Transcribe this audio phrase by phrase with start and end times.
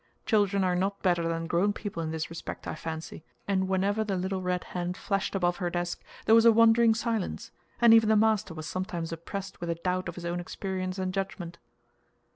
[0.25, 4.15] Children are not better than grown people in this respect, I fancy; and whenever the
[4.17, 8.15] little red hand flashed above her desk, there was a wondering silence, and even the
[8.15, 11.59] master was sometimes oppressed with a doubt of his own experience and judgment.